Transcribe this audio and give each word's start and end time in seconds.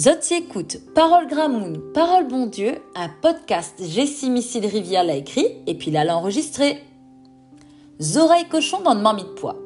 Zoti 0.00 0.34
écoute 0.34 0.76
Parole 0.94 1.26
Gramoun, 1.26 1.80
Parole 1.92 2.28
Bon 2.28 2.46
Dieu, 2.46 2.80
un 2.94 3.08
podcast 3.20 3.74
Jessie 3.82 4.30
Missile 4.30 4.64
Rivière 4.64 5.02
l'a 5.02 5.16
écrit 5.16 5.56
et 5.66 5.74
puis 5.74 5.90
l'a 5.90 6.16
enregistré. 6.16 6.84
Zoreille 8.00 8.48
cochon 8.48 8.80
dans 8.80 8.94
de 8.94 9.00
marmite 9.00 9.34
poids. 9.34 9.56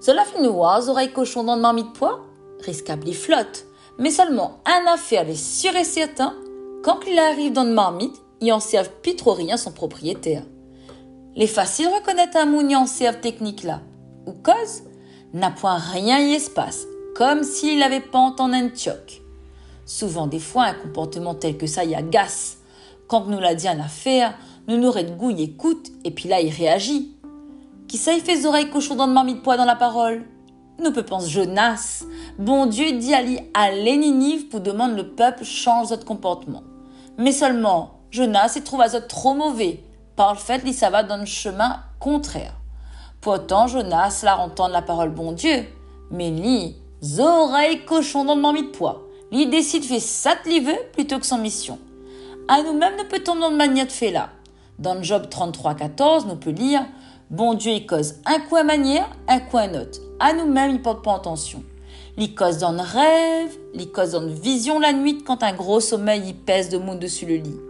Cela 0.00 0.24
fait 0.24 0.40
nous 0.40 0.54
voir, 0.54 0.88
oreilles 0.88 1.12
cochon 1.12 1.44
dans 1.44 1.58
de 1.58 1.60
marmite 1.60 1.92
poids 1.92 2.24
Risquable, 2.64 3.08
il 3.08 3.14
flotte. 3.14 3.66
Mais 3.98 4.10
seulement 4.10 4.60
un 4.64 4.90
affaire 4.90 5.24
les 5.24 5.36
sûr 5.36 5.76
et 5.76 5.84
certain, 5.84 6.34
quand 6.82 7.00
il 7.06 7.18
arrive 7.18 7.52
dans 7.52 7.64
de 7.64 7.74
marmite, 7.74 8.16
il 8.40 8.50
en 8.54 8.60
serve 8.60 8.88
plus 9.02 9.16
trop 9.16 9.34
rien 9.34 9.58
son 9.58 9.72
propriétaire. 9.72 10.44
Les 11.36 11.46
facile 11.46 11.88
reconnaître 11.88 12.38
un 12.38 12.46
mouni 12.46 12.74
en 12.74 12.86
serve 12.86 13.20
technique 13.20 13.64
là. 13.64 13.82
Ou 14.24 14.32
cause, 14.32 14.84
n'a 15.34 15.50
point 15.50 15.76
rien 15.76 16.20
y 16.20 16.32
espace, 16.32 16.86
comme 17.14 17.42
s'il 17.42 17.80
n'avait 17.80 18.00
pas 18.00 18.18
entendu 18.18 18.54
un 18.54 18.74
choc. 18.74 19.27
Souvent, 19.88 20.26
des 20.26 20.38
fois, 20.38 20.64
un 20.64 20.74
comportement 20.74 21.34
tel 21.34 21.56
que 21.56 21.66
ça 21.66 21.82
y 21.82 21.94
agace. 21.94 22.58
Quand 23.06 23.24
nous 23.24 23.40
l'a 23.40 23.54
dit 23.54 23.70
en 23.70 23.80
affaire, 23.80 24.34
nous 24.68 24.76
nous 24.76 24.92
gouille 25.16 25.42
écoute, 25.42 25.88
et 26.04 26.10
puis 26.10 26.28
là, 26.28 26.42
il 26.42 26.52
réagit. 26.52 27.16
Qui 27.88 27.96
ça 27.96 28.12
y 28.12 28.20
fait 28.20 28.44
oreilles 28.44 28.68
cochon 28.68 28.96
dans 28.96 29.08
de 29.08 29.14
marmite 29.14 29.42
poids 29.42 29.56
dans 29.56 29.64
la 29.64 29.76
parole? 29.76 30.26
Nous 30.78 30.92
peut 30.92 31.06
penser 31.06 31.30
Jonas. 31.30 32.04
Bon 32.38 32.66
Dieu 32.66 32.98
dit 32.98 33.14
Ali 33.14 33.40
Ninive 33.96 34.48
pour 34.48 34.60
demander 34.60 34.94
le 34.94 35.08
peuple 35.08 35.42
change 35.44 35.88
votre 35.88 36.04
comportement. 36.04 36.64
Mais 37.16 37.32
seulement, 37.32 38.02
Jonas 38.10 38.52
il 38.56 38.64
trouve 38.64 38.82
Azot 38.82 39.00
trop 39.08 39.32
mauvais. 39.32 39.82
Par 40.16 40.34
le 40.34 40.38
fait, 40.38 40.60
il 40.66 40.74
ça 40.74 40.90
va 40.90 41.02
dans 41.02 41.16
le 41.16 41.24
chemin 41.24 41.78
contraire. 41.98 42.52
Pourtant, 43.22 43.68
Jonas 43.68 44.20
la 44.22 44.38
entendre 44.38 44.74
la 44.74 44.82
parole 44.82 45.14
bon 45.14 45.32
Dieu. 45.32 45.64
Mais 46.10 46.30
lui, 46.30 46.76
oreilles 47.18 47.86
cochon 47.86 48.26
dans 48.26 48.36
de 48.36 48.42
marmite 48.42 48.72
poids. 48.72 49.07
Il 49.30 49.50
décide 49.50 49.84
fait 49.84 50.00
ça 50.00 50.36
qu'il 50.36 50.64
veut 50.64 50.78
plutôt 50.94 51.18
que 51.18 51.26
sans 51.26 51.36
mission. 51.36 51.78
À 52.48 52.62
nous-mêmes, 52.62 52.94
nous 52.96 53.04
peut 53.04 53.18
tomber 53.18 53.42
dans 53.42 53.50
de 53.50 53.56
manière 53.56 53.86
de 53.86 53.92
fait 53.92 54.10
là? 54.10 54.30
Dans 54.78 54.94
le 54.94 55.02
Job 55.02 55.26
33-14, 55.30 56.26
nous 56.26 56.36
peut 56.36 56.50
lire 56.50 56.86
Bon 57.28 57.52
Dieu, 57.52 57.72
il 57.72 57.86
cause 57.86 58.14
un 58.24 58.38
à 58.56 58.64
manière, 58.64 59.06
un 59.28 59.40
à 59.52 59.68
note. 59.68 60.00
À 60.18 60.32
nous-mêmes, 60.32 60.70
il 60.70 60.80
porte 60.80 61.04
pas 61.04 61.14
attention. 61.14 61.62
Il 62.16 62.34
cause 62.34 62.56
dans 62.56 62.72
le 62.72 62.80
rêve, 62.80 63.54
il 63.74 63.92
cause 63.92 64.12
dans 64.12 64.22
une 64.22 64.32
vision 64.32 64.78
la 64.78 64.94
nuit 64.94 65.22
quand 65.22 65.42
un 65.42 65.52
gros 65.52 65.80
sommeil 65.80 66.30
y 66.30 66.32
pèse 66.32 66.70
de 66.70 66.78
monde 66.78 66.98
dessus 66.98 67.26
le 67.26 67.36
lit. 67.36 67.60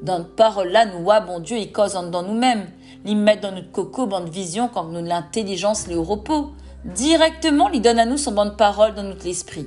Dans 0.00 0.20
une 0.20 0.24
parole 0.24 0.70
là, 0.70 0.86
nous 0.86 1.02
voit 1.02 1.20
bon 1.20 1.40
Dieu, 1.40 1.58
il 1.58 1.72
cause 1.72 1.92
dans 1.92 2.22
nous-mêmes. 2.22 2.70
Il 3.04 3.18
met 3.18 3.36
dans 3.36 3.52
notre 3.52 3.70
coco 3.70 4.06
bande 4.06 4.30
vision 4.30 4.70
quand 4.72 4.84
nous 4.84 5.04
l'intelligence 5.04 5.88
le 5.88 5.98
repos. 5.98 6.52
Directement, 6.86 7.68
il 7.68 7.82
donne 7.82 7.98
à 7.98 8.06
nous 8.06 8.16
son 8.16 8.32
bande 8.32 8.56
parole 8.56 8.94
dans 8.94 9.02
notre 9.02 9.26
esprit 9.26 9.66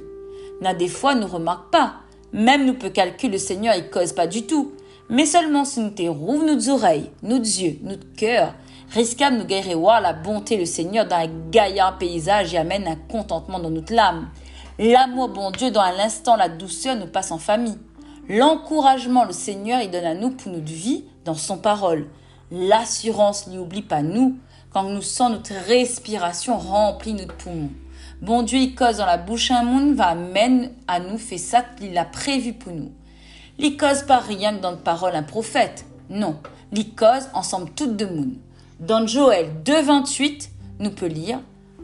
n'a 0.62 0.74
des 0.74 0.88
fois 0.88 1.16
nous 1.16 1.28
remarque 1.28 1.72
pas. 1.72 1.96
Même 2.34 2.66
nous 2.66 2.74
peut 2.74 2.90
calculer 2.90 3.34
le 3.34 3.38
Seigneur, 3.38 3.76
il 3.76 3.90
cause 3.90 4.14
pas 4.14 4.28
du 4.28 4.46
tout. 4.46 4.74
Mais 5.10 5.26
seulement 5.26 5.66
si 5.66 5.80
nous 5.80 5.92
te 5.92 6.02
rouvre 6.04 6.46
nos 6.46 6.70
oreilles, 6.70 7.12
nos 7.22 7.38
yeux, 7.38 7.78
notre 7.84 8.12
cœur, 8.16 8.54
risquable 8.92 9.38
nous 9.38 9.46
guérir 9.46 9.78
voir 9.78 10.02
la 10.02 10.14
bonté 10.14 10.58
le 10.58 10.66
Seigneur 10.66 11.06
dans 11.06 11.18
un 11.18 11.30
gaillard 11.52 11.98
paysage 11.98 12.54
et 12.54 12.58
amène 12.58 12.88
un 12.88 12.96
contentement 12.96 13.60
dans 13.60 13.70
notre 13.70 13.98
âme. 13.98 14.30
L'amour 14.80 15.30
bon 15.30 15.52
Dieu 15.52 15.72
dans 15.72 15.84
l'instant 15.84 16.36
la 16.36 16.50
douceur 16.50 16.96
nous 16.96 17.08
passe 17.08 17.32
en 17.32 17.38
famille. 17.38 17.78
L'encouragement 18.28 19.26
le 19.26 19.32
Seigneur 19.32 19.82
il 19.82 19.92
donne 19.92 20.06
à 20.06 20.16
nous 20.16 20.32
pour 20.32 20.52
notre 20.52 20.66
vie 20.66 21.06
dans 21.24 21.36
son 21.36 21.58
parole. 21.58 22.08
L'assurance 22.52 23.48
n'y 23.48 23.58
oublie 23.58 23.82
pas 23.84 24.02
nous 24.02 24.38
quand 24.72 24.84
nous 24.84 25.02
sentons 25.02 25.36
notre 25.36 25.54
respiration 25.68 26.58
remplir 26.58 27.16
notre 27.16 27.36
poumon. 27.36 27.70
Bon 28.26 28.42
Dieu, 28.42 28.58
il 28.58 28.74
cause 28.74 28.98
dans 28.98 29.06
la 29.06 29.18
bouche 29.18 29.52
un 29.52 29.62
monde, 29.62 29.94
va 29.94 30.16
mène 30.16 30.72
à 30.88 31.00
nous 31.00 31.20
fait 31.20 31.38
ça 31.38 31.62
qu'il 31.62 31.96
a 31.96 32.06
prévu 32.06 32.54
pour 32.54 32.74
nous. 32.74 32.92
Il 33.60 33.78
cause 33.78 34.02
pas 34.02 34.18
rien 34.18 34.56
que 34.56 34.64
dans 34.64 34.72
la 34.72 34.78
parole 34.78 35.14
un 35.14 35.22
prophète. 35.22 35.86
Non, 36.10 36.38
il 36.72 36.96
cause 36.96 37.30
ensemble 37.36 37.70
toutes 37.76 37.96
de 37.96 38.08
monde. 38.08 38.34
Dans 38.80 39.06
Joël 39.06 39.52
2.28, 39.64 40.50
nous 40.80 40.90
peut 40.90 41.06
lire 41.06 41.40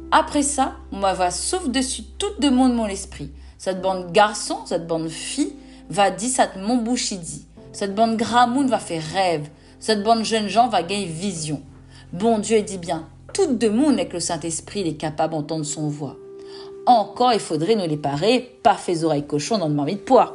Après 0.10 0.42
ça, 0.42 0.74
moi 0.92 1.14
va 1.14 1.30
sauf 1.30 1.70
dessus 1.70 2.06
toute 2.18 2.42
de 2.42 2.50
monde 2.50 2.74
mon 2.74 2.88
esprit. 2.88 3.30
Cette 3.60 3.80
bande 3.80 4.12
garçon, 4.12 4.62
cette 4.66 4.88
bande 4.88 5.10
fille, 5.10 5.54
va 5.92 6.10
dire 6.10 6.32
cette 6.32 6.56
mon 6.58 6.78
bouche 6.78 7.14
dit. 7.14 7.46
Cette 7.72 7.94
bande 7.94 8.18
gramoun 8.18 8.66
va 8.66 8.80
faire 8.80 9.04
rêve. 9.14 9.48
Cette 9.80 10.02
bande 10.02 10.24
jeunes 10.24 10.48
gens 10.48 10.70
va 10.70 10.82
gagner 10.82 11.06
vision. 11.06 11.62
Bon 12.12 12.40
Dieu 12.40 12.64
dit 12.64 12.80
bien, 12.80 13.08
toute 13.32 13.60
de 13.60 13.70
monde 13.70 13.94
avec 13.94 14.12
le 14.12 14.20
Saint-Esprit 14.20 14.82
est 14.88 14.96
capable 14.96 15.36
d'entendre 15.36 15.66
son 15.66 15.88
voix. 15.88 16.18
Encore, 16.92 17.32
il 17.32 17.40
faudrait 17.40 17.76
nous 17.76 17.88
les 17.88 17.96
parer, 17.96 18.52
pas 18.64 18.76
fait 18.76 19.06
oreilles 19.06 19.26
cochon 19.26 19.58
dans 19.58 19.70
le 19.70 19.74
marmite 19.74 20.04
poire. 20.04 20.34